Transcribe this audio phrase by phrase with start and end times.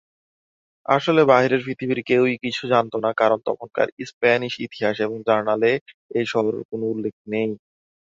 [0.85, 5.71] আসলে বাহিরের পৃথিবীর কেউই কিছু জানত না, কারণ তখনকার স্প্যানিশ ইতিহাস এবং জার্নালে
[6.11, 7.49] এই শহরের কোনও উল্লেখ নেই।